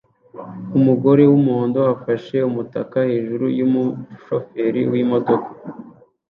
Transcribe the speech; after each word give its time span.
Umugore 0.77 1.23
wumuhondo 1.31 1.79
afashe 1.93 2.37
umutaka 2.49 2.97
hejuru 3.11 3.45
yumushoferi 3.59 4.81
wimodoka 4.91 5.49